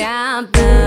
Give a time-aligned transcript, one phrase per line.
[0.00, 0.79] down.